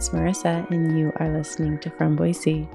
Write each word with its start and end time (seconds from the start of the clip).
It's 0.00 0.08
Marissa, 0.08 0.66
and 0.70 0.98
you 0.98 1.12
are 1.16 1.28
listening 1.28 1.78
to 1.80 1.90
From 1.90 2.16
Boise. 2.16 2.66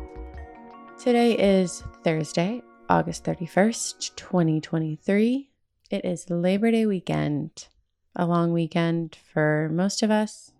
Today 0.99 1.33
is 1.33 1.81
Thursday, 2.03 2.61
August 2.87 3.23
31st, 3.23 4.15
2023. 4.15 5.49
It 5.89 6.05
is 6.05 6.29
Labor 6.29 6.69
Day 6.69 6.85
weekend, 6.85 7.67
a 8.15 8.27
long 8.27 8.53
weekend 8.53 9.17
for 9.33 9.71
most 9.73 10.03
of 10.03 10.11
us, 10.11 10.51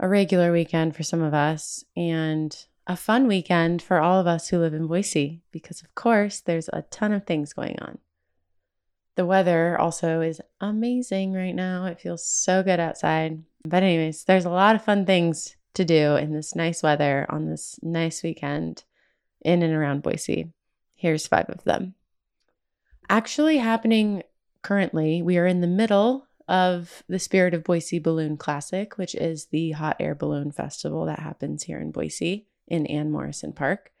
a 0.00 0.08
regular 0.08 0.50
weekend 0.50 0.96
for 0.96 1.04
some 1.04 1.22
of 1.22 1.32
us, 1.32 1.84
and 1.96 2.56
a 2.88 2.96
fun 2.96 3.28
weekend 3.28 3.80
for 3.80 4.00
all 4.00 4.18
of 4.18 4.26
us 4.26 4.48
who 4.48 4.58
live 4.58 4.74
in 4.74 4.88
Boise, 4.88 5.42
because 5.52 5.80
of 5.80 5.94
course, 5.94 6.40
there's 6.40 6.68
a 6.72 6.82
ton 6.90 7.12
of 7.12 7.24
things 7.24 7.52
going 7.52 7.78
on. 7.80 7.98
The 9.14 9.26
weather 9.26 9.78
also 9.78 10.22
is 10.22 10.40
amazing 10.60 11.34
right 11.34 11.54
now. 11.54 11.84
It 11.84 12.00
feels 12.00 12.26
so 12.26 12.64
good 12.64 12.80
outside. 12.80 13.44
But, 13.64 13.84
anyways, 13.84 14.24
there's 14.24 14.44
a 14.44 14.50
lot 14.50 14.74
of 14.74 14.84
fun 14.84 15.06
things 15.06 15.56
to 15.78 15.84
do 15.84 16.16
in 16.16 16.32
this 16.32 16.56
nice 16.56 16.82
weather 16.82 17.24
on 17.28 17.46
this 17.46 17.78
nice 17.82 18.22
weekend 18.24 18.82
in 19.40 19.62
and 19.62 19.72
around 19.72 20.02
Boise. 20.02 20.52
Here's 20.94 21.28
five 21.28 21.48
of 21.48 21.62
them. 21.62 21.94
Actually, 23.08 23.58
happening 23.58 24.24
currently, 24.62 25.22
we 25.22 25.38
are 25.38 25.46
in 25.46 25.60
the 25.60 25.68
middle 25.68 26.26
of 26.48 27.04
the 27.08 27.20
Spirit 27.20 27.54
of 27.54 27.62
Boise 27.62 28.00
Balloon 28.00 28.36
Classic, 28.36 28.98
which 28.98 29.14
is 29.14 29.46
the 29.46 29.70
hot 29.72 29.96
air 30.00 30.16
balloon 30.16 30.50
festival 30.50 31.06
that 31.06 31.20
happens 31.20 31.62
here 31.62 31.78
in 31.78 31.92
Boise 31.92 32.48
in 32.66 32.84
Ann 32.86 33.12
Morrison 33.12 33.52
Park. 33.52 33.92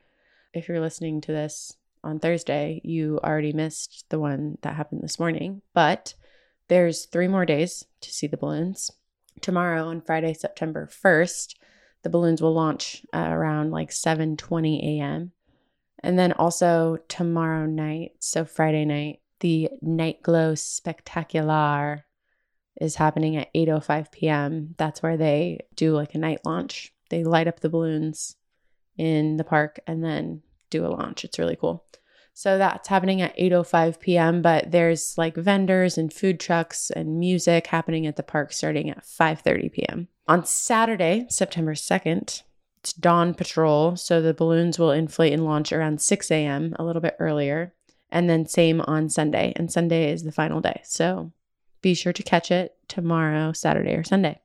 If 0.52 0.68
you're 0.68 0.80
listening 0.80 1.20
to 1.22 1.32
this 1.32 1.76
on 2.02 2.18
Thursday, 2.18 2.80
you 2.82 3.20
already 3.22 3.52
missed 3.52 4.04
the 4.08 4.18
one 4.18 4.58
that 4.62 4.74
happened 4.74 5.02
this 5.02 5.20
morning, 5.20 5.62
but 5.74 6.14
there's 6.66 7.04
three 7.04 7.28
more 7.28 7.46
days 7.46 7.84
to 8.00 8.12
see 8.12 8.26
the 8.26 8.36
balloons. 8.36 8.90
Tomorrow 9.40 9.86
on 9.86 10.00
Friday, 10.00 10.34
September 10.34 10.88
1st, 10.90 11.54
the 12.08 12.18
balloons 12.18 12.40
will 12.40 12.54
launch 12.54 13.04
uh, 13.12 13.28
around 13.28 13.70
like 13.70 13.90
7:20 13.90 14.98
a.m. 14.98 15.32
And 16.02 16.18
then 16.18 16.32
also 16.32 16.98
tomorrow 17.08 17.66
night, 17.66 18.12
so 18.18 18.46
Friday 18.46 18.86
night, 18.86 19.20
the 19.40 19.68
Night 19.82 20.22
Glow 20.22 20.54
Spectacular 20.54 22.06
is 22.80 22.96
happening 22.96 23.36
at 23.36 23.52
8:05 23.52 24.10
p.m. 24.10 24.74
That's 24.78 25.02
where 25.02 25.18
they 25.18 25.60
do 25.74 25.92
like 25.92 26.14
a 26.14 26.18
night 26.18 26.40
launch. 26.46 26.94
They 27.10 27.24
light 27.24 27.46
up 27.46 27.60
the 27.60 27.68
balloons 27.68 28.36
in 28.96 29.36
the 29.36 29.44
park 29.44 29.78
and 29.86 30.02
then 30.02 30.42
do 30.70 30.86
a 30.86 30.88
launch. 30.88 31.24
It's 31.24 31.38
really 31.38 31.56
cool. 31.56 31.84
So 32.32 32.56
that's 32.56 32.88
happening 32.88 33.20
at 33.20 33.36
8:05 33.36 34.00
p.m., 34.00 34.40
but 34.40 34.70
there's 34.70 35.18
like 35.18 35.36
vendors 35.36 35.98
and 35.98 36.10
food 36.10 36.40
trucks 36.40 36.90
and 36.90 37.18
music 37.18 37.66
happening 37.66 38.06
at 38.06 38.16
the 38.16 38.22
park 38.22 38.54
starting 38.54 38.88
at 38.88 39.04
5:30 39.04 39.72
p.m. 39.72 40.08
On 40.28 40.44
Saturday, 40.44 41.24
September 41.30 41.72
2nd, 41.72 42.42
it's 42.80 42.92
dawn 42.92 43.32
patrol, 43.32 43.96
so 43.96 44.20
the 44.20 44.34
balloons 44.34 44.78
will 44.78 44.90
inflate 44.90 45.32
and 45.32 45.42
launch 45.42 45.72
around 45.72 46.02
6 46.02 46.30
a.m., 46.30 46.76
a 46.78 46.84
little 46.84 47.00
bit 47.00 47.16
earlier. 47.18 47.72
And 48.10 48.28
then 48.28 48.44
same 48.44 48.82
on 48.82 49.08
Sunday, 49.08 49.54
and 49.56 49.72
Sunday 49.72 50.12
is 50.12 50.24
the 50.24 50.32
final 50.32 50.60
day. 50.60 50.82
So 50.84 51.32
be 51.80 51.94
sure 51.94 52.12
to 52.12 52.22
catch 52.22 52.50
it 52.50 52.76
tomorrow, 52.88 53.52
Saturday 53.52 53.94
or 53.94 54.04
Sunday. 54.04 54.38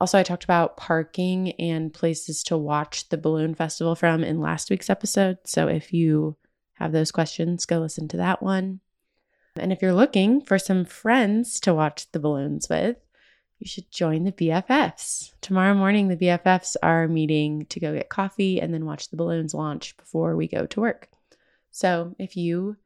Also, 0.00 0.18
I 0.18 0.22
talked 0.22 0.44
about 0.44 0.78
parking 0.78 1.52
and 1.52 1.92
places 1.92 2.42
to 2.44 2.56
watch 2.56 3.10
the 3.10 3.18
balloon 3.18 3.54
festival 3.54 3.94
from 3.96 4.24
in 4.24 4.40
last 4.40 4.70
week's 4.70 4.90
episode. 4.90 5.38
So 5.44 5.68
if 5.68 5.92
you 5.92 6.36
have 6.74 6.92
those 6.92 7.12
questions, 7.12 7.66
go 7.66 7.78
listen 7.78 8.08
to 8.08 8.16
that 8.16 8.42
one. 8.42 8.80
And 9.56 9.72
if 9.72 9.82
you're 9.82 9.92
looking 9.92 10.40
for 10.40 10.58
some 10.58 10.86
friends 10.86 11.60
to 11.60 11.74
watch 11.74 12.10
the 12.12 12.20
balloons 12.20 12.68
with, 12.70 12.96
you 13.58 13.66
should 13.66 13.90
join 13.90 14.24
the 14.24 14.32
BFFs. 14.32 15.32
Tomorrow 15.40 15.74
morning, 15.74 16.08
the 16.08 16.16
BFFs 16.16 16.76
are 16.82 17.08
meeting 17.08 17.66
to 17.66 17.80
go 17.80 17.94
get 17.94 18.08
coffee 18.08 18.60
and 18.60 18.72
then 18.72 18.84
watch 18.84 19.08
the 19.08 19.16
balloons 19.16 19.54
launch 19.54 19.96
before 19.96 20.36
we 20.36 20.46
go 20.46 20.66
to 20.66 20.80
work. 20.80 21.08
So 21.70 22.14
if 22.18 22.36
you 22.36 22.76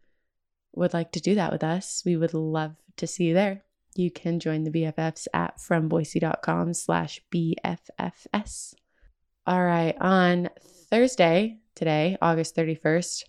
would 0.74 0.94
like 0.94 1.12
to 1.12 1.20
do 1.20 1.34
that 1.34 1.52
with 1.52 1.64
us, 1.64 2.02
we 2.04 2.16
would 2.16 2.34
love 2.34 2.76
to 2.96 3.06
see 3.06 3.24
you 3.24 3.34
there. 3.34 3.64
You 3.96 4.10
can 4.10 4.38
join 4.38 4.64
the 4.64 4.70
BFFs 4.70 5.26
at 5.34 5.58
fromboise.com 5.58 6.74
slash 6.74 7.20
BFFS. 7.32 8.74
All 9.46 9.64
right, 9.64 9.96
on 10.00 10.50
Thursday, 10.90 11.58
today, 11.74 12.16
August 12.22 12.54
31st, 12.54 13.24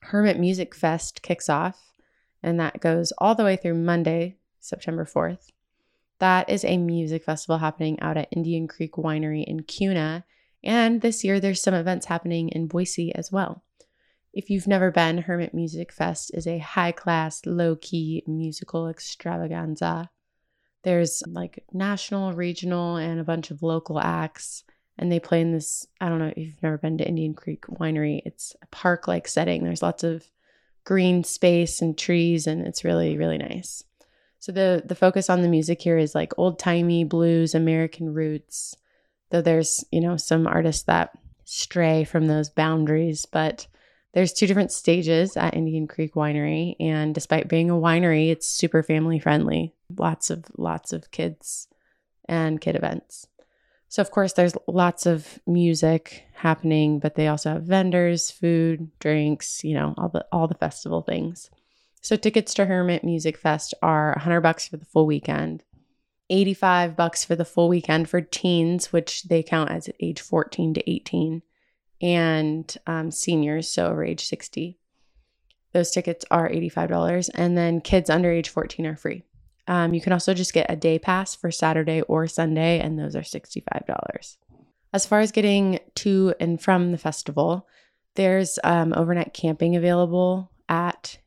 Hermit 0.00 0.38
Music 0.38 0.74
Fest 0.74 1.22
kicks 1.22 1.48
off, 1.48 1.94
and 2.42 2.60
that 2.60 2.80
goes 2.80 3.12
all 3.18 3.34
the 3.34 3.44
way 3.44 3.56
through 3.56 3.74
Monday, 3.74 4.36
September 4.60 5.06
4th. 5.06 5.48
That 6.18 6.48
is 6.48 6.64
a 6.64 6.78
music 6.78 7.24
festival 7.24 7.58
happening 7.58 8.00
out 8.00 8.16
at 8.16 8.28
Indian 8.30 8.68
Creek 8.68 8.92
Winery 8.94 9.44
in 9.44 9.62
Kuna. 9.62 10.24
And 10.64 11.00
this 11.00 11.22
year, 11.24 11.38
there's 11.40 11.62
some 11.62 11.74
events 11.74 12.06
happening 12.06 12.48
in 12.48 12.66
Boise 12.66 13.14
as 13.14 13.30
well. 13.30 13.62
If 14.32 14.50
you've 14.50 14.66
never 14.66 14.90
been, 14.90 15.18
Hermit 15.18 15.54
Music 15.54 15.92
Fest 15.92 16.30
is 16.34 16.46
a 16.46 16.58
high 16.58 16.92
class, 16.92 17.46
low 17.46 17.76
key 17.76 18.22
musical 18.26 18.88
extravaganza. 18.88 20.10
There's 20.82 21.22
like 21.26 21.64
national, 21.72 22.32
regional, 22.32 22.96
and 22.96 23.18
a 23.18 23.24
bunch 23.24 23.50
of 23.50 23.62
local 23.62 23.98
acts. 23.98 24.64
And 24.98 25.10
they 25.10 25.20
play 25.20 25.40
in 25.40 25.52
this 25.52 25.86
I 26.00 26.08
don't 26.08 26.18
know 26.18 26.32
if 26.34 26.38
you've 26.38 26.62
never 26.62 26.78
been 26.78 26.98
to 26.98 27.08
Indian 27.08 27.34
Creek 27.34 27.66
Winery, 27.66 28.20
it's 28.24 28.54
a 28.62 28.66
park 28.66 29.08
like 29.08 29.28
setting. 29.28 29.64
There's 29.64 29.82
lots 29.82 30.04
of 30.04 30.24
green 30.84 31.24
space 31.24 31.82
and 31.82 31.96
trees, 31.96 32.46
and 32.46 32.66
it's 32.66 32.84
really, 32.84 33.16
really 33.16 33.38
nice. 33.38 33.84
So 34.38 34.52
the 34.52 34.82
the 34.84 34.94
focus 34.94 35.28
on 35.30 35.42
the 35.42 35.48
music 35.48 35.82
here 35.82 35.98
is 35.98 36.14
like 36.14 36.32
old 36.36 36.58
timey 36.58 37.04
blues, 37.04 37.54
American 37.54 38.12
roots. 38.14 38.76
Though 39.30 39.42
there's 39.42 39.84
you 39.90 40.00
know 40.00 40.16
some 40.16 40.46
artists 40.46 40.84
that 40.84 41.10
stray 41.44 42.04
from 42.04 42.26
those 42.26 42.50
boundaries, 42.50 43.26
but 43.26 43.66
there's 44.12 44.32
two 44.32 44.46
different 44.46 44.72
stages 44.72 45.36
at 45.36 45.54
Indian 45.54 45.86
Creek 45.86 46.14
Winery, 46.14 46.74
and 46.80 47.14
despite 47.14 47.48
being 47.48 47.70
a 47.70 47.74
winery, 47.74 48.30
it's 48.30 48.48
super 48.48 48.82
family 48.82 49.18
friendly. 49.18 49.74
Lots 49.96 50.30
of 50.30 50.44
lots 50.56 50.92
of 50.92 51.10
kids 51.10 51.68
and 52.28 52.60
kid 52.60 52.76
events. 52.76 53.28
So 53.88 54.02
of 54.02 54.10
course 54.10 54.32
there's 54.32 54.56
lots 54.66 55.06
of 55.06 55.38
music 55.46 56.24
happening, 56.34 56.98
but 56.98 57.14
they 57.14 57.28
also 57.28 57.50
have 57.50 57.62
vendors, 57.62 58.30
food, 58.30 58.90
drinks, 58.98 59.64
you 59.64 59.74
know, 59.74 59.94
all 59.96 60.08
the 60.08 60.26
all 60.32 60.48
the 60.48 60.54
festival 60.54 61.02
things. 61.02 61.50
So 62.06 62.14
tickets 62.14 62.54
to 62.54 62.66
Hermit 62.66 63.02
Music 63.02 63.36
Fest 63.36 63.74
are 63.82 64.10
100 64.10 64.40
bucks 64.40 64.68
for 64.68 64.76
the 64.76 64.84
full 64.84 65.06
weekend. 65.06 65.64
85 66.30 66.94
bucks 66.94 67.24
for 67.24 67.34
the 67.34 67.44
full 67.44 67.68
weekend 67.68 68.08
for 68.08 68.20
teens, 68.20 68.92
which 68.92 69.24
they 69.24 69.42
count 69.42 69.72
as 69.72 69.90
age 69.98 70.20
14 70.20 70.74
to 70.74 70.88
18, 70.88 71.42
and 72.00 72.76
um, 72.86 73.10
seniors, 73.10 73.68
so 73.68 73.88
over 73.88 74.04
age 74.04 74.24
60. 74.24 74.78
Those 75.72 75.90
tickets 75.90 76.24
are 76.30 76.48
$85, 76.48 77.28
and 77.34 77.58
then 77.58 77.80
kids 77.80 78.08
under 78.08 78.30
age 78.30 78.50
14 78.50 78.86
are 78.86 78.94
free. 78.94 79.24
Um, 79.66 79.92
you 79.92 80.00
can 80.00 80.12
also 80.12 80.32
just 80.32 80.54
get 80.54 80.70
a 80.70 80.76
day 80.76 81.00
pass 81.00 81.34
for 81.34 81.50
Saturday 81.50 82.02
or 82.02 82.28
Sunday, 82.28 82.78
and 82.78 82.96
those 82.96 83.16
are 83.16 83.22
$65. 83.22 84.36
As 84.92 85.06
far 85.06 85.18
as 85.18 85.32
getting 85.32 85.80
to 85.96 86.34
and 86.38 86.62
from 86.62 86.92
the 86.92 86.98
festival, 86.98 87.66
there's 88.14 88.60
um, 88.62 88.92
overnight 88.92 89.34
camping 89.34 89.74
available 89.74 90.52
at 90.68 91.18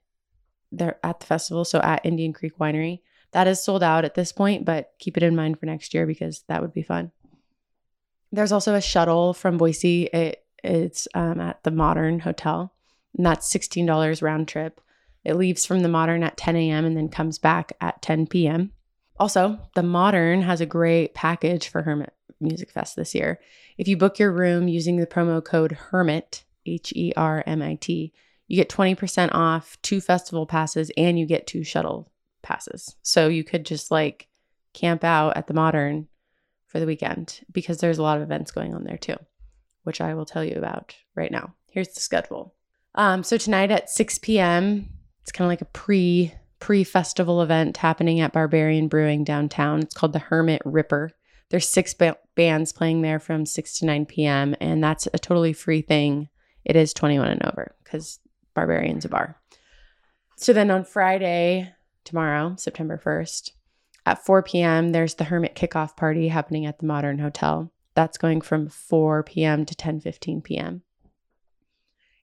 they're 0.72 1.00
at 1.04 1.20
the 1.20 1.26
festival, 1.26 1.66
so 1.66 1.80
at 1.80 2.06
Indian 2.06 2.34
Creek 2.34 2.58
Winery. 2.58 3.00
That 3.32 3.48
is 3.48 3.64
sold 3.64 3.84
out 3.84 4.06
at 4.06 4.16
this 4.16 4.32
point, 4.32 4.66
but 4.66 4.94
keep 5.00 5.18
it 5.18 5.24
in 5.24 5.36
mind 5.36 5.60
for 5.60 5.66
next 5.66 5.94
year 5.94 6.08
because 6.08 6.44
that 6.48 6.62
would 6.62 6.74
be 6.74 6.82
fun. 6.82 7.12
There's 8.32 8.52
also 8.52 8.76
a 8.76 8.82
shuttle 8.82 9.34
from 9.34 9.58
Boise. 9.58 10.04
It, 10.06 10.44
it's 10.64 11.08
um, 11.14 11.40
at 11.40 11.64
the 11.64 11.72
Modern 11.72 12.20
Hotel, 12.20 12.74
and 13.16 13.26
that's 13.26 13.52
$16 13.54 14.22
round 14.22 14.48
trip. 14.48 14.82
It 15.24 15.36
leaves 15.36 15.66
from 15.66 15.82
the 15.82 15.90
Modern 15.90 16.24
at 16.24 16.38
10 16.38 16.56
a.m. 16.56 16.86
and 16.86 16.96
then 16.96 17.10
comes 17.10 17.38
back 17.38 17.74
at 17.82 18.02
10 18.02 18.28
p.m. 18.28 18.72
Also, 19.20 19.60
the 19.76 19.84
Modern 19.84 20.44
has 20.44 20.62
a 20.62 20.66
great 20.66 21.14
package 21.14 21.68
for 21.68 21.82
Hermit 21.82 22.14
Music 22.40 22.72
Fest 22.72 22.96
this 22.96 23.14
year. 23.14 23.40
If 23.78 23.88
you 23.88 23.98
book 23.98 24.18
your 24.18 24.32
room 24.32 24.68
using 24.68 24.98
the 24.98 25.08
promo 25.08 25.44
code 25.44 25.78
HERMIT, 25.92 26.44
H 26.66 26.94
E 26.96 27.12
R 27.18 27.44
M 27.46 27.62
I 27.62 27.76
T, 27.76 28.14
you 28.50 28.56
get 28.56 28.68
20% 28.68 29.30
off 29.32 29.78
two 29.84 30.02
festival 30.02 30.46
passes 30.46 30.92
and 30.98 31.18
you 31.18 31.26
get 31.26 31.48
two 31.48 31.64
shuttle 31.64 32.12
passes. 32.42 32.96
So 33.04 33.28
you 33.28 33.44
could 33.44 33.66
just 33.66 33.92
like 33.92 34.28
camp 34.74 35.04
out 35.04 35.38
at 35.38 35.48
the 35.48 35.54
Modern 35.54 36.08
for 36.66 36.80
the 36.80 36.88
weekend 36.88 37.42
because 37.52 37.78
there's 37.78 38.00
a 38.00 38.04
lot 38.04 38.18
of 38.18 38.24
events 38.24 38.52
going 38.52 38.74
on 38.74 38.84
there 38.84 38.98
too, 38.98 39.16
which 39.84 40.02
I 40.02 40.16
will 40.16 40.26
tell 40.26 40.44
you 40.44 40.56
about 40.56 40.96
right 41.16 41.32
now. 41.32 41.54
Here's 41.72 41.90
the 41.90 42.00
schedule. 42.00 42.56
Um, 42.96 43.24
so 43.24 43.38
tonight 43.38 43.70
at 43.70 43.90
6 43.90 44.18
p.m., 44.18 44.90
it's 45.22 45.32
kind 45.32 45.46
of 45.46 45.52
like 45.52 45.62
a 45.62 45.66
pre 45.66 46.34
pre 46.58 46.84
festival 46.84 47.44
event 47.44 47.78
happening 47.78 48.20
at 48.20 48.34
Barbarian 48.34 48.88
Brewing 48.88 49.24
downtown. 49.24 49.82
It's 49.82 49.94
called 49.94 50.14
the 50.14 50.20
Hermit 50.20 50.62
Ripper. 50.66 51.12
There's 51.52 51.70
six 51.70 51.94
ba- 51.94 52.18
bands 52.36 52.72
playing 52.72 53.02
there 53.04 53.20
from 53.20 53.46
6 53.46 53.80
to 53.80 53.86
9 53.86 54.06
p.m. 54.08 54.56
and 54.60 54.84
that's 54.84 55.08
a 55.14 55.20
totally 55.20 55.54
free 55.54 55.82
thing. 55.82 56.30
It 56.66 56.76
is 56.76 56.94
21 56.94 57.28
and 57.28 57.46
over 57.46 57.76
because 57.84 58.20
Barbarians 58.54 59.06
a 59.06 59.10
bar. 59.10 59.40
So 60.36 60.54
then 60.54 60.72
on 60.72 60.86
Friday, 60.86 61.74
tomorrow, 62.04 62.56
September 62.58 63.02
1st, 63.04 63.52
at 64.06 64.26
4 64.26 64.42
p.m., 64.44 64.92
there's 64.92 65.16
the 65.16 65.26
Hermit 65.26 65.56
Kickoff 65.56 65.96
Party 65.96 66.30
happening 66.30 66.66
at 66.66 66.80
the 66.80 66.86
Modern 66.86 67.20
Hotel. 67.20 67.72
That's 67.94 68.18
going 68.18 68.42
from 68.42 68.68
4 68.68 69.24
p.m. 69.24 69.66
to 69.66 69.76
10:15 69.76 70.44
p.m. 70.44 70.84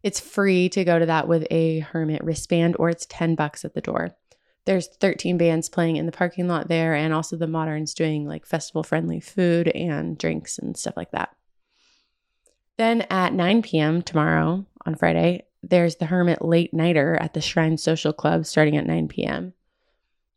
It's 0.02 0.20
free 0.20 0.69
to 0.70 0.84
go 0.84 0.99
to 0.99 1.06
that 1.06 1.28
with 1.28 1.46
a 1.50 1.81
hermit 1.81 2.23
wristband 2.23 2.76
or 2.78 2.88
it's 2.88 3.06
10 3.06 3.34
bucks 3.34 3.64
at 3.64 3.75
the 3.75 3.81
door. 3.81 4.17
There's 4.64 4.88
13 4.88 5.37
bands 5.37 5.69
playing 5.69 5.96
in 5.96 6.06
the 6.06 6.12
parking 6.12 6.49
lot 6.49 6.69
there 6.69 6.94
and 6.94 7.12
also 7.12 7.37
the 7.37 7.46
Moderns 7.46 7.94
doing 7.94 8.26
like 8.26 8.46
festival 8.46 8.82
friendly 8.82 9.20
food 9.20 9.69
and 9.69 10.17
drinks 10.17 10.58
and 10.58 10.76
stuff 10.76 10.96
like 10.96 11.11
that. 11.12 11.34
Then 12.76 13.02
at 13.11 13.32
9 13.32 13.62
p.m. 13.62 14.02
tomorrow 14.02 14.67
on 14.84 14.94
Friday, 14.94 15.44
there's 15.68 15.96
the 15.96 16.06
Hermit 16.06 16.42
Late 16.42 16.72
Nighter 16.72 17.16
at 17.16 17.34
the 17.34 17.40
Shrine 17.40 17.78
Social 17.78 18.12
Club 18.12 18.46
starting 18.46 18.76
at 18.76 18.86
9 18.86 19.08
p.m. 19.08 19.54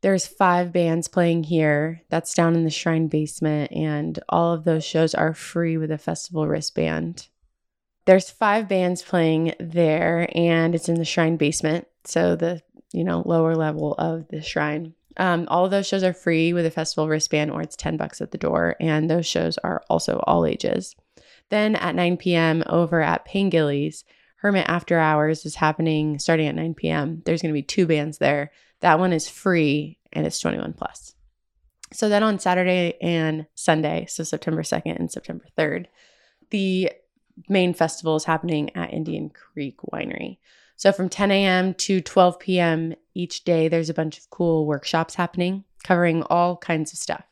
There's 0.01 0.27
five 0.27 0.71
bands 0.71 1.07
playing 1.07 1.43
here. 1.43 2.01
That's 2.09 2.33
down 2.33 2.55
in 2.55 2.63
the 2.63 2.69
Shrine 2.69 3.07
basement, 3.07 3.71
and 3.73 4.17
all 4.29 4.53
of 4.53 4.63
those 4.63 4.85
shows 4.85 5.13
are 5.13 5.33
free 5.33 5.77
with 5.77 5.91
a 5.91 5.97
festival 5.97 6.47
wristband. 6.47 7.27
There's 8.05 8.29
five 8.29 8.69
bands 8.69 9.01
playing 9.01 9.53
there, 9.59 10.29
and 10.33 10.73
it's 10.73 10.89
in 10.89 10.95
the 10.95 11.05
Shrine 11.05 11.37
basement, 11.37 11.87
so 12.05 12.35
the 12.35 12.61
you 12.93 13.03
know 13.03 13.23
lower 13.25 13.55
level 13.55 13.93
of 13.95 14.27
the 14.29 14.41
Shrine. 14.41 14.93
Um, 15.17 15.47
all 15.49 15.65
of 15.65 15.71
those 15.71 15.85
shows 15.85 16.03
are 16.03 16.13
free 16.13 16.53
with 16.53 16.65
a 16.65 16.71
festival 16.71 17.09
wristband, 17.09 17.51
or 17.51 17.61
it's 17.61 17.75
ten 17.75 17.97
bucks 17.97 18.21
at 18.21 18.31
the 18.31 18.37
door, 18.37 18.77
and 18.79 19.09
those 19.09 19.25
shows 19.25 19.57
are 19.59 19.83
also 19.89 20.19
all 20.25 20.45
ages. 20.45 20.95
Then 21.49 21.75
at 21.75 21.95
9 21.95 22.17
p.m. 22.17 22.63
over 22.67 23.01
at 23.01 23.27
Pengilly's, 23.27 24.05
Hermit 24.41 24.69
After 24.69 24.97
Hours 24.97 25.45
is 25.45 25.55
happening 25.55 26.17
starting 26.17 26.47
at 26.47 26.55
9 26.55 26.73
p.m. 26.73 27.21
There's 27.25 27.41
going 27.41 27.53
to 27.53 27.57
be 27.57 27.63
two 27.63 27.85
bands 27.85 28.19
there. 28.19 28.51
That 28.79 28.99
one 28.99 29.11
is 29.11 29.27
free 29.27 29.97
and 30.13 30.25
it's 30.25 30.39
21 30.39 30.73
plus. 30.73 31.13
So 31.91 32.07
then 32.07 32.23
on 32.23 32.39
Saturday 32.39 32.97
and 33.01 33.47
Sunday, 33.55 34.05
so 34.07 34.23
September 34.23 34.61
2nd 34.61 34.97
and 34.97 35.11
September 35.11 35.45
3rd, 35.57 35.87
the 36.51 36.91
main 37.49 37.73
festival 37.73 38.15
is 38.15 38.23
happening 38.23 38.73
at 38.75 38.93
Indian 38.93 39.29
Creek 39.29 39.77
Winery. 39.91 40.37
So 40.77 40.93
from 40.93 41.09
10 41.09 41.31
a.m. 41.31 41.73
to 41.73 41.99
12 41.99 42.39
p.m. 42.39 42.93
each 43.13 43.43
day, 43.43 43.67
there's 43.67 43.89
a 43.89 43.93
bunch 43.93 44.17
of 44.17 44.29
cool 44.29 44.65
workshops 44.65 45.15
happening 45.15 45.65
covering 45.83 46.23
all 46.23 46.55
kinds 46.55 46.93
of 46.93 46.99
stuff. 46.99 47.23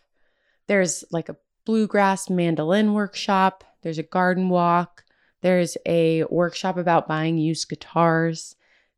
There's 0.68 1.06
like 1.12 1.30
a 1.30 1.38
bluegrass 1.66 2.30
mandolin 2.30 2.94
workshop, 2.94 3.64
there's 3.82 3.98
a 3.98 4.04
garden 4.04 4.50
walk, 4.50 5.04
there's 5.42 5.78
a 5.86 6.24
workshop 6.26 6.78
about 6.78 7.08
buying 7.08 7.38
used 7.38 7.70
guitars. 7.70 8.56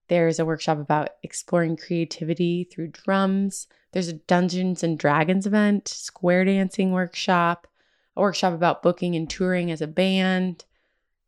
There's 0.08 0.40
a 0.40 0.46
workshop 0.46 0.80
about 0.80 1.10
exploring 1.24 1.78
creativity 1.78 2.64
through 2.64 2.90
drums. 2.90 3.68
There's 3.92 4.08
a 4.08 4.14
Dungeons 4.14 4.84
and 4.84 4.98
Dragons 4.98 5.46
event, 5.46 5.88
square 5.88 6.46
dancing 6.46 6.92
workshop, 6.92 7.68
a 8.16 8.22
workshop 8.22 8.54
about 8.54 8.84
booking 8.84 9.16
and 9.16 9.30
touring 9.30 9.72
as 9.72 9.82
a 9.82 9.88
band, 9.88 10.66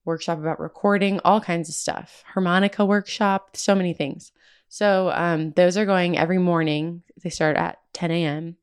workshop 0.06 0.40
about 0.40 0.60
recording, 0.60 1.20
all 1.26 1.42
kinds 1.42 1.70
of 1.70 1.76
stuff. 1.76 2.24
Harmonica 2.34 2.86
workshop, 2.86 3.56
so 3.56 3.76
many 3.76 3.94
things. 3.94 4.32
So 4.70 5.12
um, 5.14 5.52
those 5.52 5.78
are 5.78 5.86
going 5.86 6.18
every 6.18 6.38
morning. 6.38 7.04
They 7.22 7.30
start 7.30 7.58
at 7.58 7.80
10 7.94 8.12
a.m. 8.12 8.56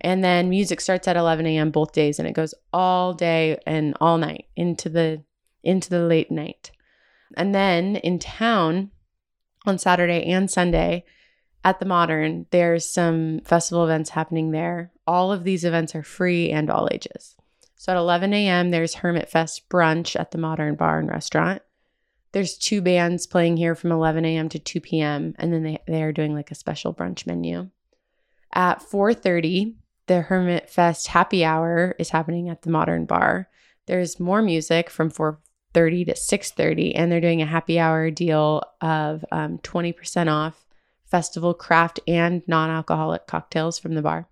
And 0.00 0.24
then 0.24 0.48
music 0.48 0.80
starts 0.80 1.06
at 1.06 1.16
11 1.16 1.46
a.m. 1.46 1.70
both 1.70 1.92
days, 1.92 2.18
and 2.18 2.26
it 2.26 2.32
goes 2.32 2.54
all 2.72 3.12
day 3.12 3.58
and 3.66 3.94
all 4.00 4.16
night 4.16 4.46
into 4.56 4.88
the 4.88 5.22
into 5.64 5.90
the 5.90 6.00
late 6.00 6.30
night. 6.30 6.70
And 7.36 7.54
then 7.54 7.96
in 7.96 8.18
town, 8.18 8.90
on 9.66 9.78
Saturday 9.78 10.24
and 10.24 10.50
Sunday 10.50 11.04
at 11.62 11.80
the 11.80 11.86
Modern. 11.86 12.46
There's 12.50 12.88
some 12.88 13.40
festival 13.44 13.84
events 13.84 14.10
happening 14.10 14.50
there. 14.50 14.92
All 15.06 15.32
of 15.32 15.44
these 15.44 15.64
events 15.64 15.94
are 15.94 16.02
free 16.02 16.50
and 16.50 16.70
all 16.70 16.88
ages. 16.92 17.36
So 17.76 17.92
at 17.92 17.98
11 17.98 18.32
a.m., 18.32 18.70
there's 18.70 18.94
Hermit 18.94 19.28
Fest 19.28 19.68
brunch 19.68 20.18
at 20.18 20.30
the 20.30 20.38
Modern 20.38 20.74
Bar 20.74 21.00
and 21.00 21.08
Restaurant. 21.08 21.62
There's 22.32 22.58
two 22.58 22.82
bands 22.82 23.26
playing 23.26 23.56
here 23.56 23.74
from 23.74 23.92
11 23.92 24.24
a.m. 24.24 24.48
to 24.50 24.58
2 24.58 24.80
p.m. 24.80 25.34
and 25.38 25.52
then 25.52 25.62
they, 25.62 25.78
they 25.86 26.02
are 26.02 26.12
doing 26.12 26.34
like 26.34 26.50
a 26.50 26.56
special 26.56 26.94
brunch 26.94 27.26
menu. 27.26 27.70
At 28.52 28.80
4:30, 28.80 29.74
the 30.06 30.22
Hermit 30.22 30.68
Fest 30.70 31.08
happy 31.08 31.44
hour 31.44 31.94
is 31.98 32.10
happening 32.10 32.48
at 32.48 32.62
the 32.62 32.70
Modern 32.70 33.04
Bar. 33.04 33.48
There's 33.86 34.20
more 34.20 34.42
music 34.42 34.90
from 34.90 35.10
4 35.10 35.38
30 35.74 36.06
to 36.06 36.14
6.30 36.14 36.92
and 36.94 37.10
they're 37.10 37.20
doing 37.20 37.42
a 37.42 37.46
happy 37.46 37.78
hour 37.78 38.10
deal 38.10 38.62
of 38.80 39.24
um, 39.32 39.58
20% 39.58 40.32
off 40.32 40.64
festival 41.04 41.52
craft 41.52 42.00
and 42.08 42.42
non-alcoholic 42.46 43.26
cocktails 43.26 43.78
from 43.78 43.94
the 43.94 44.02
bar. 44.02 44.28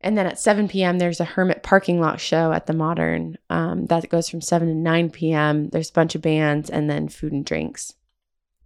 And 0.00 0.16
then 0.16 0.26
at 0.26 0.38
7 0.38 0.68
p.m 0.68 0.98
there's 0.98 1.20
a 1.20 1.24
hermit 1.24 1.62
parking 1.62 2.00
lot 2.00 2.20
show 2.20 2.52
at 2.52 2.66
the 2.66 2.72
modern. 2.72 3.36
Um, 3.50 3.86
that 3.86 4.08
goes 4.08 4.28
from 4.28 4.40
7 4.40 4.66
to 4.68 4.74
9 4.74 5.10
p.m 5.10 5.68
there's 5.68 5.90
a 5.90 5.94
bunch 5.94 6.14
of 6.14 6.22
bands 6.22 6.70
and 6.70 6.88
then 6.88 7.08
food 7.08 7.32
and 7.32 7.44
drinks. 7.44 7.94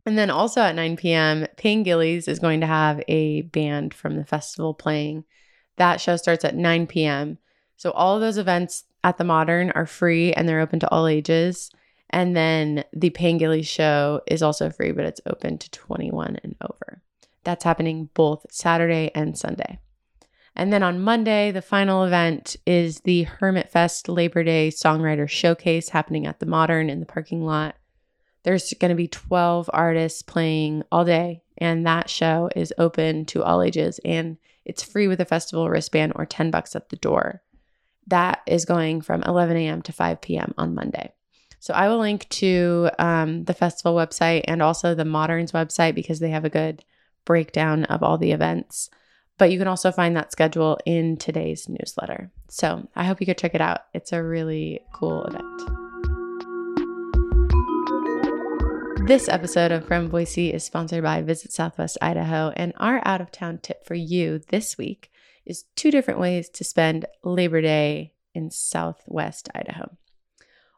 And 0.04 0.18
then 0.18 0.30
also 0.30 0.60
at 0.60 0.74
9 0.74 0.96
p.m 0.96 1.46
Pengilly's 1.56 2.28
is 2.28 2.38
going 2.38 2.60
to 2.60 2.66
have 2.66 3.02
a 3.08 3.42
band 3.42 3.92
from 3.92 4.16
the 4.16 4.24
festival 4.24 4.74
playing. 4.74 5.24
That 5.76 6.00
show 6.00 6.16
starts 6.16 6.44
at 6.44 6.54
9 6.54 6.86
p.m 6.86 7.38
so 7.76 7.90
all 7.90 8.14
of 8.14 8.20
those 8.20 8.38
events 8.38 8.84
at 9.04 9.18
the 9.18 9.24
Modern 9.24 9.70
are 9.72 9.86
free 9.86 10.32
and 10.32 10.48
they're 10.48 10.60
open 10.60 10.80
to 10.80 10.90
all 10.90 11.06
ages. 11.06 11.70
And 12.10 12.36
then 12.36 12.84
the 12.92 13.10
Pengilly 13.10 13.66
show 13.66 14.20
is 14.26 14.42
also 14.42 14.70
free, 14.70 14.92
but 14.92 15.04
it's 15.04 15.20
open 15.26 15.58
to 15.58 15.70
21 15.70 16.38
and 16.42 16.54
over. 16.60 17.02
That's 17.44 17.64
happening 17.64 18.10
both 18.14 18.46
Saturday 18.50 19.10
and 19.14 19.36
Sunday. 19.36 19.78
And 20.54 20.72
then 20.72 20.82
on 20.82 21.00
Monday, 21.00 21.50
the 21.50 21.62
final 21.62 22.04
event 22.04 22.56
is 22.66 23.00
the 23.00 23.22
Hermit 23.22 23.70
Fest 23.70 24.08
Labor 24.08 24.44
Day 24.44 24.70
Songwriter 24.70 25.28
Showcase 25.28 25.88
happening 25.88 26.26
at 26.26 26.40
the 26.40 26.46
Modern 26.46 26.90
in 26.90 27.00
the 27.00 27.06
parking 27.06 27.44
lot. 27.44 27.76
There's 28.42 28.74
going 28.74 28.90
to 28.90 28.94
be 28.94 29.08
12 29.08 29.70
artists 29.72 30.20
playing 30.20 30.82
all 30.92 31.04
day, 31.06 31.42
and 31.56 31.86
that 31.86 32.10
show 32.10 32.50
is 32.54 32.74
open 32.76 33.24
to 33.26 33.42
all 33.42 33.62
ages 33.62 33.98
and 34.04 34.36
it's 34.64 34.82
free 34.82 35.08
with 35.08 35.20
a 35.20 35.24
festival 35.24 35.68
wristband 35.68 36.12
or 36.16 36.26
10 36.26 36.50
bucks 36.50 36.76
at 36.76 36.88
the 36.88 36.96
door. 36.96 37.42
That 38.08 38.42
is 38.46 38.64
going 38.64 39.00
from 39.00 39.22
11 39.22 39.56
a.m. 39.56 39.82
to 39.82 39.92
5 39.92 40.20
p.m. 40.20 40.54
on 40.58 40.74
Monday. 40.74 41.12
So 41.60 41.72
I 41.74 41.88
will 41.88 41.98
link 41.98 42.28
to 42.30 42.90
um, 42.98 43.44
the 43.44 43.54
festival 43.54 43.94
website 43.94 44.42
and 44.48 44.60
also 44.60 44.94
the 44.94 45.04
Moderns 45.04 45.52
website 45.52 45.94
because 45.94 46.18
they 46.18 46.30
have 46.30 46.44
a 46.44 46.50
good 46.50 46.84
breakdown 47.24 47.84
of 47.84 48.02
all 48.02 48.18
the 48.18 48.32
events. 48.32 48.90
But 49.38 49.52
you 49.52 49.58
can 49.58 49.68
also 49.68 49.92
find 49.92 50.16
that 50.16 50.32
schedule 50.32 50.78
in 50.84 51.16
today's 51.16 51.68
newsletter. 51.68 52.30
So 52.48 52.88
I 52.96 53.04
hope 53.04 53.20
you 53.20 53.26
could 53.26 53.38
check 53.38 53.54
it 53.54 53.60
out. 53.60 53.82
It's 53.94 54.12
a 54.12 54.22
really 54.22 54.80
cool 54.92 55.24
event. 55.24 55.81
This 59.04 59.28
episode 59.28 59.72
of 59.72 59.84
From 59.84 60.08
Boise 60.08 60.52
is 60.52 60.64
sponsored 60.64 61.02
by 61.02 61.22
Visit 61.22 61.52
Southwest 61.52 61.98
Idaho, 62.00 62.52
and 62.56 62.72
our 62.76 63.02
out 63.04 63.20
of 63.20 63.32
town 63.32 63.58
tip 63.58 63.84
for 63.84 63.96
you 63.96 64.38
this 64.38 64.78
week 64.78 65.10
is 65.44 65.64
two 65.74 65.90
different 65.90 66.20
ways 66.20 66.48
to 66.50 66.62
spend 66.62 67.06
Labor 67.24 67.60
Day 67.60 68.14
in 68.32 68.52
Southwest 68.52 69.48
Idaho. 69.54 69.96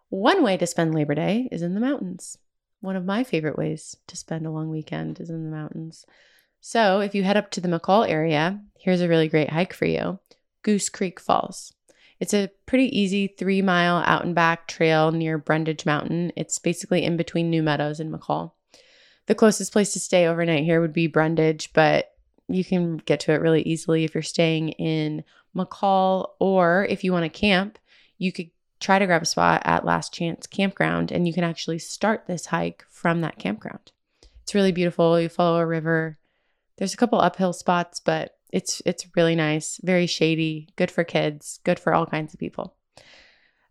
One 0.09 0.43
way 0.43 0.57
to 0.57 0.67
spend 0.67 0.95
Labor 0.95 1.15
Day 1.15 1.49
is 1.53 1.61
in 1.61 1.75
the 1.75 1.81
mountains. 1.81 2.39
One 2.81 2.97
of 2.97 3.05
my 3.05 3.25
favorite 3.25 3.59
ways 3.59 3.97
to 4.07 4.17
spend 4.17 4.47
a 4.47 4.51
long 4.51 4.71
weekend 4.71 5.21
is 5.21 5.29
in 5.29 5.45
the 5.45 5.55
mountains. 5.55 6.07
So, 6.61 7.01
if 7.01 7.15
you 7.15 7.25
head 7.25 7.37
up 7.37 7.51
to 7.53 7.61
the 7.61 7.69
McCall 7.69 8.09
area, 8.09 8.59
here's 8.79 9.03
a 9.03 9.09
really 9.09 9.29
great 9.29 9.51
hike 9.51 9.75
for 9.75 9.85
you 9.85 10.19
Goose 10.63 10.89
Creek 10.89 11.21
Falls. 11.21 11.75
It's 12.25 12.33
a 12.33 12.49
pretty 12.65 12.87
easy 12.99 13.27
three 13.27 13.61
mile 13.61 14.03
out 14.07 14.25
and 14.25 14.35
back 14.35 14.67
trail 14.67 15.13
near 15.13 15.37
Brundage 15.37 15.85
Mountain. 15.85 16.33
It's 16.37 16.59
basically 16.59 17.05
in 17.05 17.19
between 17.19 17.51
New 17.51 17.63
Meadows 17.63 18.01
and 18.01 18.11
McCall. 18.11 18.53
The 19.27 19.35
closest 19.35 19.75
place 19.75 19.93
to 19.93 20.01
stay 20.01 20.27
overnight 20.27 20.65
here 20.65 20.81
would 20.81 20.95
be 20.95 21.07
Brundage, 21.07 21.75
but 21.75 22.15
you 22.49 22.65
can 22.65 22.97
get 22.97 23.21
to 23.21 23.33
it 23.33 23.43
really 23.43 23.61
easily 23.65 24.05
if 24.05 24.15
you're 24.15 24.23
staying 24.23 24.71
in 24.71 25.23
McCall 25.55 26.31
or 26.41 26.87
if 26.89 27.05
you 27.05 27.13
want 27.13 27.25
to 27.25 27.29
camp, 27.29 27.79
you 28.17 28.33
could 28.33 28.49
try 28.81 28.99
to 28.99 29.05
grab 29.05 29.21
a 29.21 29.27
spot 29.27 29.61
at 29.67 29.85
Last 29.85 30.15
Chance 30.15 30.47
Campground 30.47 31.13
and 31.13 31.29
you 31.29 31.35
can 31.35 31.45
actually 31.45 31.79
start 31.79 32.25
this 32.27 32.47
hike 32.47 32.87
from 32.89 33.21
that 33.21 33.39
campground. 33.39 33.93
It's 34.45 34.55
really 34.55 34.73
beautiful. 34.73 35.21
You 35.21 35.29
follow 35.29 35.59
a 35.59 35.67
river. 35.67 36.17
There's 36.79 36.95
a 36.95 36.97
couple 36.97 37.21
uphill 37.21 37.53
spots, 37.53 38.01
but 38.01 38.39
it's 38.55 38.81
it's 38.87 39.09
really 39.17 39.35
nice, 39.35 39.81
very 39.83 40.07
shady, 40.07 40.69
good 40.77 40.89
for 40.89 41.03
kids, 41.03 41.59
good 41.65 41.81
for 41.81 41.93
all 41.93 42.07
kinds 42.07 42.33
of 42.33 42.39
people. 42.39 42.77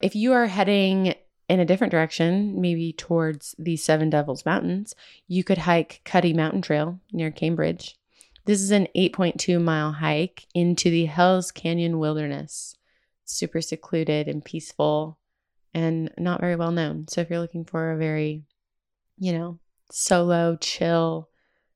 If 0.02 0.14
you 0.14 0.34
are 0.34 0.48
heading 0.48 1.16
in 1.48 1.62
a 1.62 1.66
different 1.66 1.92
direction, 1.92 2.60
maybe 2.60 2.92
towards 2.92 3.56
the 3.58 3.78
Seven 3.78 4.10
Devils 4.10 4.46
Mountains, 4.46 4.94
you 5.26 5.42
could 5.42 5.60
hike 5.60 6.02
Cuddy 6.04 6.34
Mountain 6.34 6.64
Trail 6.64 7.00
near 7.14 7.32
Cambridge. 7.32 7.96
This 8.44 8.60
is 8.60 8.72
an 8.72 8.90
8.2 8.94 9.62
mile 9.62 9.94
hike 9.94 10.48
into 10.54 10.90
the 10.90 11.06
Hells 11.06 11.50
Canyon 11.50 11.98
wilderness. 11.98 12.76
Super 13.24 13.62
secluded 13.62 14.28
and 14.28 14.44
peaceful 14.44 15.18
and 15.74 16.12
not 16.18 16.42
very 16.42 16.58
well 16.58 16.72
known. 16.72 17.08
So 17.08 17.22
if 17.22 17.30
you're 17.30 17.40
looking 17.40 17.64
for 17.64 17.94
a 17.94 17.98
very, 17.98 18.44
you 19.18 19.32
know, 19.32 19.60
solo, 19.90 20.58
chill, 20.60 21.30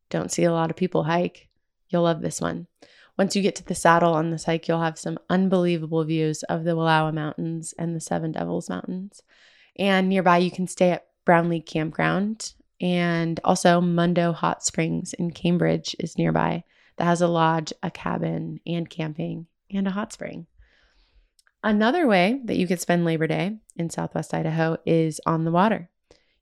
don't 0.10 0.30
see 0.30 0.44
a 0.44 0.52
lot 0.52 0.72
of 0.72 0.76
people 0.76 1.04
hike, 1.04 1.48
you'll 1.88 2.04
love 2.04 2.22
this 2.22 2.42
one. 2.42 2.68
Once 3.18 3.36
you 3.36 3.42
get 3.42 3.56
to 3.56 3.66
the 3.66 3.76
saddle 3.76 4.14
on 4.14 4.30
this 4.30 4.46
hike, 4.46 4.68
you'll 4.68 4.82
have 4.82 5.00
some 5.00 5.18
unbelievable 5.30 6.04
views 6.04 6.44
of 6.44 6.64
the 6.64 6.76
Wallowa 6.76 7.14
Mountains 7.14 7.74
and 7.80 7.96
the 7.96 8.00
Seven 8.00 8.32
Devils 8.32 8.70
Mountains. 8.70 9.24
And 9.78 10.08
nearby, 10.08 10.38
you 10.38 10.52
can 10.52 10.68
stay 10.68 10.92
at 10.92 11.08
Brownlee 11.26 11.62
Campground. 11.62 12.54
And 12.80 13.40
also, 13.44 13.82
Mundo 13.82 14.34
Hot 14.34 14.64
Springs 14.64 15.14
in 15.14 15.32
Cambridge 15.32 15.96
is 16.00 16.18
nearby 16.18 16.64
that 16.98 17.06
has 17.06 17.22
a 17.22 17.28
lodge, 17.28 17.74
a 17.82 17.90
cabin, 17.90 18.60
and 18.68 18.90
camping, 18.90 19.48
and 19.72 19.88
a 19.88 19.92
hot 19.92 20.14
spring. 20.14 20.46
Another 21.64 22.08
way 22.08 22.40
that 22.46 22.58
you 22.58 22.68
could 22.68 22.80
spend 22.80 23.04
Labor 23.04 23.28
Day 23.28 23.58
in 23.76 23.90
Southwest 23.90 24.34
Idaho 24.34 24.78
is 24.86 25.20
on 25.26 25.44
the 25.44 25.52
water. 25.52 25.90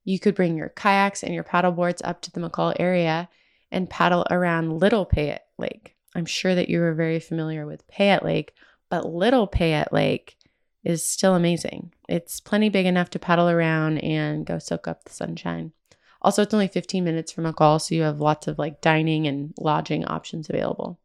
You 0.04 0.20
could 0.20 0.36
bring 0.36 0.58
your 0.58 0.70
kayaks 0.70 1.24
and 1.24 1.34
your 1.34 1.44
paddle 1.44 1.72
boards 1.72 2.02
up 2.04 2.22
to 2.22 2.32
the 2.32 2.42
McCall 2.42 2.76
area 2.80 3.30
and 3.72 3.90
paddle 3.90 4.26
around 4.30 4.80
Little 4.80 5.06
Payette 5.06 5.48
Lake. 5.58 5.95
I'm 6.16 6.26
sure 6.26 6.56
that 6.56 6.70
you 6.70 6.82
are 6.82 6.94
very 6.94 7.20
familiar 7.20 7.66
with 7.66 7.88
Payette 7.88 8.24
Lake, 8.24 8.54
but 8.90 9.06
Little 9.06 9.48
Payette 9.48 9.92
Lake 9.92 10.38
is 10.84 11.06
still 11.06 11.36
amazing. 11.36 11.92
It's 12.08 12.40
plenty 12.40 12.70
big 12.70 12.86
enough 12.86 13.10
to 13.12 13.20
paddle 13.20 13.50
around 13.50 13.98
and 13.98 14.46
go 14.46 14.58
soak 14.60 14.88
up 14.88 15.04
the 15.04 15.12
sunshine. 15.12 15.74
Also, 16.22 16.42
it's 16.42 16.54
only 16.54 16.68
15 16.70 17.04
minutes 17.04 17.32
from 17.32 17.44
McCall, 17.44 17.82
so 17.82 17.94
you 17.94 18.04
have 18.04 18.20
lots 18.20 18.48
of 18.48 18.58
like 18.58 18.82
dining 18.82 19.28
and 19.28 19.54
lodging 19.60 20.06
options 20.06 20.50
available. 20.50 21.00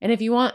And 0.00 0.12
if 0.12 0.22
you 0.22 0.32
want 0.32 0.54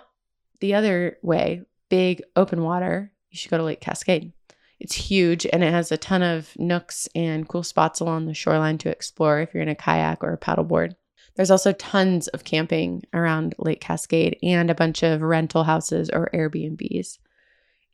the 0.62 0.76
other 0.76 1.18
way, 1.22 1.64
big 1.90 2.24
open 2.36 2.64
water, 2.64 3.12
you 3.30 3.38
should 3.38 3.52
go 3.52 3.58
to 3.58 3.64
Lake 3.64 3.82
Cascade. 3.82 4.32
It's 4.80 4.96
huge 4.96 5.46
and 5.52 5.64
it 5.64 5.72
has 5.72 5.92
a 5.92 5.98
ton 5.98 6.24
of 6.24 6.58
nooks 6.58 7.08
and 7.16 7.48
cool 7.48 7.64
spots 7.64 8.00
along 8.00 8.26
the 8.26 8.34
shoreline 8.34 8.78
to 8.80 8.90
explore 8.90 9.40
if 9.40 9.54
you're 9.54 9.64
in 9.64 9.70
a 9.70 9.76
kayak 9.76 10.24
or 10.24 10.34
a 10.34 10.38
paddleboard. 10.38 10.96
There's 11.36 11.52
also 11.52 11.72
tons 11.74 12.28
of 12.30 12.44
camping 12.44 13.04
around 13.14 13.56
Lake 13.58 13.82
Cascade 13.82 14.38
and 14.44 14.70
a 14.70 14.76
bunch 14.76 15.02
of 15.04 15.22
rental 15.22 15.64
houses 15.64 16.10
or 16.12 16.30
Airbnbs. 16.34 17.18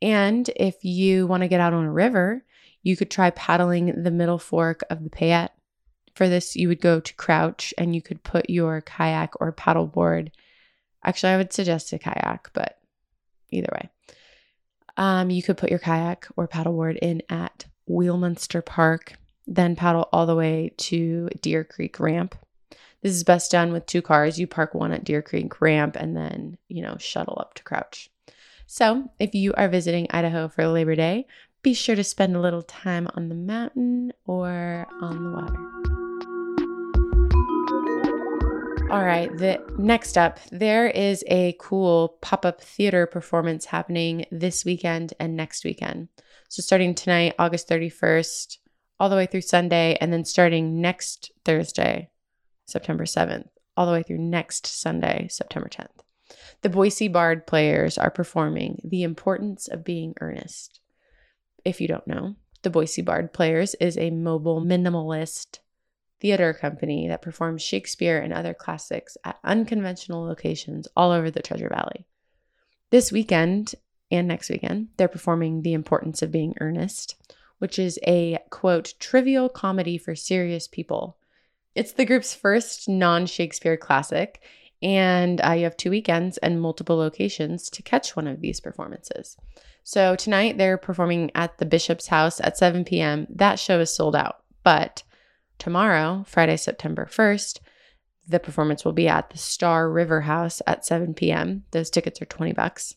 And 0.02 0.48
if 0.56 0.84
you 0.84 1.26
want 1.26 1.42
to 1.42 1.48
get 1.48 1.60
out 1.60 1.72
on 1.72 1.84
a 1.84 1.92
river, 1.92 2.44
you 2.82 2.96
could 2.96 3.10
try 3.10 3.30
paddling 3.30 4.02
the 4.02 4.10
middle 4.10 4.38
fork 4.38 4.82
of 4.90 5.04
the 5.04 5.10
Payette. 5.10 5.54
For 6.14 6.28
this, 6.28 6.56
you 6.56 6.68
would 6.68 6.80
go 6.80 7.00
to 7.00 7.14
Crouch 7.14 7.72
and 7.78 7.94
you 7.94 8.02
could 8.02 8.22
put 8.22 8.50
your 8.50 8.80
kayak 8.82 9.34
or 9.40 9.52
paddleboard. 9.52 10.30
Actually, 11.04 11.32
I 11.32 11.36
would 11.36 11.52
suggest 11.52 11.92
a 11.92 11.98
kayak, 11.98 12.50
but 12.52 12.78
either 13.50 13.68
way. 13.72 13.88
Um, 14.96 15.30
you 15.30 15.42
could 15.42 15.56
put 15.56 15.70
your 15.70 15.78
kayak 15.78 16.28
or 16.36 16.48
paddleboard 16.48 16.98
in 17.00 17.22
at 17.30 17.66
Wheelminster 17.88 18.64
Park, 18.64 19.14
then 19.46 19.76
paddle 19.76 20.08
all 20.12 20.26
the 20.26 20.36
way 20.36 20.72
to 20.76 21.28
Deer 21.40 21.64
Creek 21.64 21.98
Ramp. 21.98 22.36
This 23.02 23.14
is 23.14 23.24
best 23.24 23.50
done 23.50 23.72
with 23.72 23.86
two 23.86 24.02
cars. 24.02 24.38
You 24.38 24.46
park 24.46 24.74
one 24.74 24.92
at 24.92 25.04
Deer 25.04 25.22
Creek 25.22 25.60
Ramp 25.60 25.96
and 25.96 26.14
then, 26.14 26.58
you 26.68 26.82
know, 26.82 26.96
shuttle 26.98 27.38
up 27.40 27.54
to 27.54 27.62
Crouch. 27.62 28.10
So, 28.66 29.10
if 29.18 29.34
you 29.34 29.54
are 29.54 29.68
visiting 29.68 30.06
Idaho 30.10 30.48
for 30.48 30.66
Labor 30.68 30.94
Day, 30.94 31.26
be 31.62 31.72
sure 31.74 31.96
to 31.96 32.04
spend 32.04 32.36
a 32.36 32.40
little 32.40 32.62
time 32.62 33.08
on 33.14 33.28
the 33.28 33.34
mountain 33.34 34.12
or 34.26 34.86
on 35.00 35.24
the 35.24 35.30
water. 35.30 35.80
All 38.90 39.04
right, 39.04 39.34
the 39.36 39.64
next 39.78 40.18
up, 40.18 40.38
there 40.50 40.88
is 40.88 41.24
a 41.28 41.56
cool 41.58 42.18
pop-up 42.20 42.60
theater 42.60 43.06
performance 43.06 43.64
happening 43.64 44.26
this 44.30 44.64
weekend 44.64 45.14
and 45.18 45.36
next 45.36 45.64
weekend. 45.64 46.08
So 46.48 46.60
starting 46.60 46.94
tonight, 46.94 47.34
August 47.38 47.68
31st, 47.68 48.58
all 48.98 49.08
the 49.08 49.16
way 49.16 49.26
through 49.26 49.42
Sunday, 49.42 49.96
and 50.00 50.12
then 50.12 50.24
starting 50.24 50.80
next 50.80 51.30
Thursday, 51.44 52.09
September 52.70 53.04
7th, 53.04 53.48
all 53.76 53.86
the 53.86 53.92
way 53.92 54.02
through 54.02 54.18
next 54.18 54.66
Sunday, 54.66 55.26
September 55.30 55.68
10th. 55.68 56.04
The 56.62 56.68
Boise 56.68 57.08
Bard 57.08 57.46
players 57.46 57.98
are 57.98 58.10
performing 58.10 58.80
The 58.84 59.02
Importance 59.02 59.68
of 59.68 59.84
Being 59.84 60.14
Earnest. 60.20 60.80
If 61.64 61.80
you 61.80 61.88
don't 61.88 62.06
know, 62.06 62.36
the 62.62 62.70
Boise 62.70 63.02
Bard 63.02 63.32
players 63.32 63.74
is 63.76 63.96
a 63.96 64.10
mobile 64.10 64.60
minimalist 64.60 65.58
theater 66.20 66.52
company 66.52 67.08
that 67.08 67.22
performs 67.22 67.62
Shakespeare 67.62 68.18
and 68.18 68.32
other 68.32 68.52
classics 68.54 69.16
at 69.24 69.38
unconventional 69.42 70.24
locations 70.24 70.86
all 70.94 71.10
over 71.10 71.30
the 71.30 71.42
Treasure 71.42 71.70
Valley. 71.70 72.06
This 72.90 73.10
weekend 73.10 73.74
and 74.10 74.28
next 74.28 74.50
weekend, 74.50 74.88
they're 74.96 75.08
performing 75.08 75.62
The 75.62 75.72
Importance 75.72 76.20
of 76.20 76.32
Being 76.32 76.54
Earnest, 76.60 77.14
which 77.58 77.78
is 77.78 77.98
a 78.06 78.38
quote, 78.50 78.94
trivial 78.98 79.48
comedy 79.48 79.96
for 79.96 80.14
serious 80.14 80.66
people. 80.66 81.16
It's 81.74 81.92
the 81.92 82.04
group's 82.04 82.34
first 82.34 82.88
non 82.88 83.26
Shakespeare 83.26 83.76
classic, 83.76 84.42
and 84.82 85.40
uh, 85.40 85.52
you 85.52 85.64
have 85.64 85.76
two 85.76 85.90
weekends 85.90 86.38
and 86.38 86.60
multiple 86.60 86.96
locations 86.96 87.70
to 87.70 87.82
catch 87.82 88.16
one 88.16 88.26
of 88.26 88.40
these 88.40 88.60
performances. 88.60 89.36
So 89.84 90.16
tonight 90.16 90.58
they're 90.58 90.78
performing 90.78 91.30
at 91.34 91.58
the 91.58 91.66
Bishop's 91.66 92.08
House 92.08 92.40
at 92.40 92.58
7 92.58 92.84
p.m. 92.84 93.26
That 93.30 93.58
show 93.58 93.80
is 93.80 93.94
sold 93.94 94.14
out, 94.14 94.42
but 94.62 95.02
Tomorrow, 95.60 96.24
Friday, 96.26 96.56
September 96.56 97.04
1st, 97.04 97.60
the 98.26 98.40
performance 98.40 98.82
will 98.82 98.94
be 98.94 99.06
at 99.06 99.28
the 99.28 99.36
Star 99.36 99.90
River 99.90 100.22
House 100.22 100.62
at 100.66 100.86
7 100.86 101.12
p.m. 101.12 101.64
Those 101.72 101.90
tickets 101.90 102.22
are 102.22 102.24
20 102.26 102.54
bucks. 102.54 102.94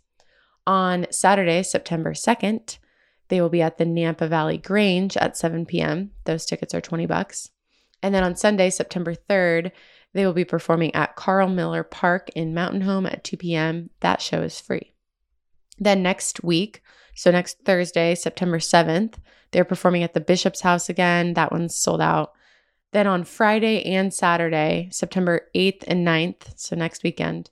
On 0.66 1.06
Saturday, 1.12 1.62
September 1.62 2.14
2nd, 2.14 2.78
they 3.28 3.42
will 3.42 3.50
be 3.50 3.62
at 3.62 3.78
the 3.78 3.84
Nampa 3.84 4.30
Valley 4.30 4.58
Grange 4.58 5.18
at 5.18 5.36
7 5.36 5.66
p.m. 5.66 6.12
Those 6.24 6.46
tickets 6.46 6.74
are 6.74 6.80
20 6.80 7.06
bucks. 7.06 7.50
And 8.04 8.14
then 8.14 8.24
on 8.24 8.36
Sunday, 8.36 8.70
September 8.70 9.16
3rd, 9.16 9.72
they 10.14 10.26
will 10.26 10.34
be 10.34 10.46
performing 10.46 10.94
at 10.94 11.16
Carl 11.16 11.50
Miller 11.50 11.84
Park 11.84 12.30
in 12.36 12.54
Mountain 12.54 12.82
Home 12.82 13.06
at 13.06 13.24
2 13.24 13.38
p.m. 13.38 13.90
That 14.02 14.22
show 14.22 14.42
is 14.42 14.60
free. 14.60 14.94
Then 15.80 16.04
next 16.04 16.44
week, 16.44 16.84
so 17.16 17.32
next 17.32 17.60
Thursday, 17.66 18.14
September 18.14 18.60
7th, 18.60 19.16
they're 19.52 19.64
performing 19.64 20.04
at 20.04 20.14
the 20.14 20.20
Bishop's 20.20 20.62
House 20.62 20.90
again. 20.90 21.34
That 21.34 21.52
one's 21.52 21.76
sold 21.76 22.02
out. 22.02 22.34
Then 22.92 23.08
on 23.08 23.24
Friday 23.24 23.84
and 23.84 24.14
Saturday, 24.14 24.90
September 24.92 25.48
8th 25.56 25.84
and 25.88 26.06
9th, 26.06 26.60
so 26.60 26.76
next 26.76 27.04
weekend, 27.04 27.50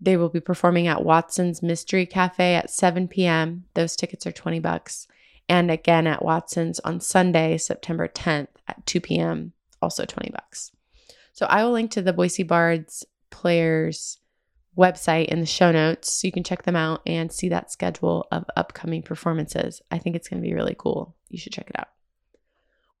they 0.00 0.16
will 0.16 0.28
be 0.28 0.40
performing 0.40 0.86
at 0.86 1.04
Watson's 1.04 1.62
Mystery 1.62 2.06
Cafe 2.06 2.54
at 2.54 2.70
7 2.70 3.06
p.m. 3.06 3.64
Those 3.74 3.96
tickets 3.96 4.26
are 4.26 4.32
20 4.32 4.60
bucks. 4.60 5.06
And 5.48 5.70
again 5.70 6.06
at 6.06 6.24
Watson's 6.24 6.80
on 6.80 7.00
Sunday, 7.00 7.56
September 7.58 8.08
10th 8.08 8.48
at 8.66 8.84
2 8.86 9.00
p.m., 9.00 9.52
also 9.80 10.04
20 10.04 10.30
bucks. 10.30 10.72
So 11.32 11.46
I 11.46 11.64
will 11.64 11.72
link 11.72 11.90
to 11.92 12.02
the 12.02 12.12
Boise 12.12 12.42
Bards 12.42 13.04
players 13.30 14.18
website 14.76 15.26
in 15.26 15.40
the 15.40 15.46
show 15.46 15.72
notes 15.72 16.12
so 16.12 16.26
you 16.26 16.32
can 16.32 16.44
check 16.44 16.62
them 16.62 16.76
out 16.76 17.02
and 17.04 17.32
see 17.32 17.48
that 17.48 17.70
schedule 17.70 18.26
of 18.30 18.44
upcoming 18.56 19.02
performances. 19.02 19.82
I 19.90 19.98
think 19.98 20.14
it's 20.14 20.28
going 20.28 20.42
to 20.42 20.48
be 20.48 20.54
really 20.54 20.76
cool. 20.78 21.16
You 21.28 21.38
should 21.38 21.52
check 21.52 21.68
it 21.68 21.78
out. 21.78 21.88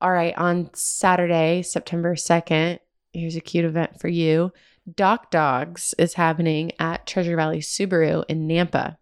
All 0.00 0.12
right, 0.12 0.36
on 0.36 0.70
Saturday, 0.74 1.62
September 1.62 2.14
2nd, 2.14 2.78
here's 3.12 3.36
a 3.36 3.40
cute 3.40 3.64
event 3.64 4.00
for 4.00 4.08
you. 4.08 4.52
Dock 4.94 5.30
Dogs 5.30 5.94
is 5.98 6.14
happening 6.14 6.72
at 6.78 7.06
Treasure 7.06 7.36
Valley 7.36 7.58
Subaru 7.58 8.24
in 8.28 8.46
Nampa. 8.46 8.96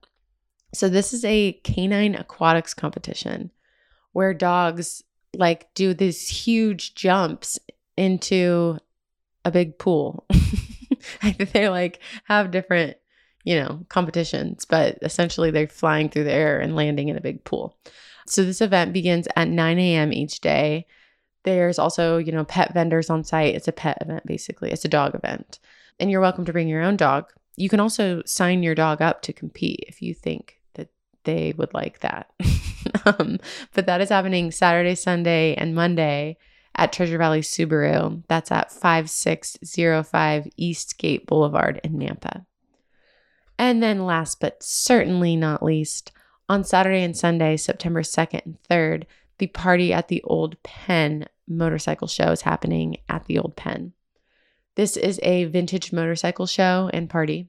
So 0.75 0.88
this 0.88 1.12
is 1.12 1.25
a 1.25 1.52
canine 1.64 2.14
aquatics 2.14 2.75
competition 2.75 3.50
where 4.12 4.35
dogs 4.35 5.02
like 5.38 5.73
do 5.75 5.95
these 5.95 6.28
huge 6.28 6.95
jumps 6.95 7.59
into 7.97 8.78
a 9.45 9.50
big 9.50 9.78
pool. 9.78 10.26
they 11.52 11.69
like 11.69 12.00
have 12.25 12.50
different, 12.50 12.97
you 13.45 13.57
know, 13.57 13.85
competitions, 13.88 14.64
but 14.64 14.99
essentially 15.02 15.50
they're 15.50 15.69
flying 15.69 16.09
through 16.09 16.25
the 16.25 16.33
air 16.33 16.61
and 16.61 16.76
landing 16.76 17.09
in 17.09 17.16
a 17.16 17.23
big 17.23 17.45
pool. 17.45 17.76
So 18.26 18.45
this 18.45 18.61
event 18.61 18.93
begins 18.93 19.28
at 19.37 19.49
9 19.49 19.78
a.m. 19.78 20.12
each 20.12 20.40
day. 20.40 20.87
There's 21.45 21.78
also, 21.78 22.19
you 22.19 22.33
know, 22.33 22.45
pet 22.45 22.75
vendors 22.75 23.09
on 23.09 23.23
site. 23.23 23.55
It's 23.55 23.69
a 23.69 23.73
pet 23.73 23.99
event, 24.00 24.26
basically. 24.26 24.73
It's 24.73 24.85
a 24.85 24.88
dog 24.88 25.14
event. 25.14 25.61
And 26.00 26.11
you're 26.11 26.21
welcome 26.21 26.45
to 26.45 26.52
bring 26.52 26.69
your 26.69 26.83
own 26.83 26.97
dog. 26.97 27.31
You 27.55 27.69
can 27.69 27.78
also 27.78 28.23
sign 28.26 28.64
your 28.64 28.75
dog 28.75 29.00
up 29.00 29.23
to 29.23 29.33
compete 29.33 29.85
if 29.87 30.02
you 30.02 30.12
think 30.12 30.61
they 31.26 31.52
would 31.59 31.75
like 31.75 32.00
that. 32.00 32.30
um, 33.04 33.38
but 33.75 33.85
that 33.85 34.00
is 34.00 34.09
happening 34.09 34.50
Saturday, 34.50 34.95
Sunday, 34.95 35.54
and 35.54 35.75
Monday 35.75 36.38
at 36.75 36.92
Treasure 36.92 37.18
Valley 37.18 37.42
Subaru. 37.42 38.23
That's 38.28 38.50
at 38.50 38.73
5605 38.73 40.49
Eastgate 40.56 41.26
Boulevard 41.26 41.80
in 41.85 41.99
Nampa. 41.99 42.47
And 43.59 43.83
then, 43.83 44.06
last 44.06 44.40
but 44.40 44.62
certainly 44.62 45.37
not 45.37 45.62
least, 45.62 46.12
on 46.49 46.64
Saturday 46.64 47.02
and 47.02 47.16
Sunday, 47.16 47.56
September 47.56 48.02
2nd 48.02 48.45
and 48.45 48.59
3rd, 48.71 49.04
the 49.38 49.49
party 49.49 49.92
at 49.92 50.09
the 50.09 50.23
Old 50.23 50.62
Pen 50.62 51.26
motorcycle 51.49 52.09
show 52.09 52.30
is 52.30 52.42
happening 52.42 52.99
at 53.09 53.25
the 53.26 53.38
Old 53.38 53.56
Pen. 53.56 53.92
This 54.76 54.97
is 54.97 55.18
a 55.23 55.45
vintage 55.45 55.92
motorcycle 55.92 56.47
show 56.47 56.90
and 56.92 57.09
party. 57.09 57.49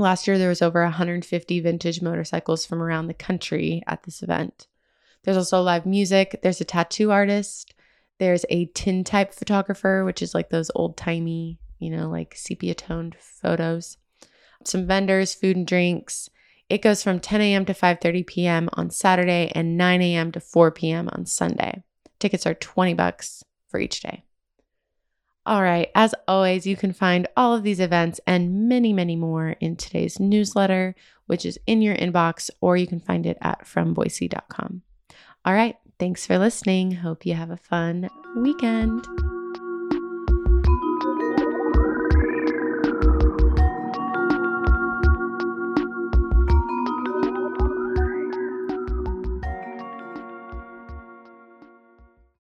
Last 0.00 0.26
year, 0.26 0.38
there 0.38 0.48
was 0.48 0.62
over 0.62 0.82
150 0.82 1.60
vintage 1.60 2.00
motorcycles 2.00 2.64
from 2.64 2.80
around 2.80 3.06
the 3.06 3.14
country 3.14 3.82
at 3.86 4.04
this 4.04 4.22
event. 4.22 4.66
There's 5.24 5.36
also 5.36 5.60
live 5.60 5.84
music. 5.84 6.40
There's 6.42 6.62
a 6.62 6.64
tattoo 6.64 7.10
artist. 7.10 7.74
There's 8.18 8.46
a 8.48 8.64
tintype 8.66 9.34
photographer, 9.34 10.02
which 10.06 10.22
is 10.22 10.34
like 10.34 10.48
those 10.48 10.70
old 10.74 10.96
timey, 10.96 11.58
you 11.78 11.90
know, 11.90 12.08
like 12.08 12.34
sepia 12.34 12.74
toned 12.74 13.14
photos. 13.20 13.98
some 14.64 14.86
vendors, 14.86 15.34
food 15.34 15.56
and 15.56 15.66
drinks. 15.66 16.30
It 16.70 16.80
goes 16.80 17.02
from 17.02 17.20
10 17.20 17.42
a.m. 17.42 17.66
to 17.66 17.74
5:30 17.74 18.26
p.m. 18.26 18.70
on 18.72 18.88
Saturday 18.88 19.52
and 19.54 19.76
9 19.76 20.00
a.m. 20.00 20.32
to 20.32 20.40
4 20.40 20.70
p.m. 20.70 21.10
on 21.12 21.26
Sunday. 21.26 21.82
Tickets 22.18 22.46
are 22.46 22.54
20 22.54 22.94
bucks 22.94 23.44
for 23.68 23.78
each 23.78 24.00
day. 24.00 24.24
All 25.46 25.62
right, 25.62 25.88
as 25.94 26.14
always, 26.28 26.66
you 26.66 26.76
can 26.76 26.92
find 26.92 27.26
all 27.36 27.54
of 27.54 27.62
these 27.62 27.80
events 27.80 28.20
and 28.26 28.68
many, 28.68 28.92
many 28.92 29.16
more 29.16 29.56
in 29.60 29.76
today's 29.76 30.20
newsletter, 30.20 30.94
which 31.26 31.46
is 31.46 31.58
in 31.66 31.80
your 31.80 31.96
inbox, 31.96 32.50
or 32.60 32.76
you 32.76 32.86
can 32.86 33.00
find 33.00 33.24
it 33.24 33.38
at 33.40 33.64
fromboise.com. 33.64 34.82
All 35.44 35.54
right, 35.54 35.76
thanks 35.98 36.26
for 36.26 36.38
listening. 36.38 36.92
Hope 36.92 37.24
you 37.24 37.34
have 37.34 37.50
a 37.50 37.56
fun 37.56 38.10
weekend. 38.36 39.06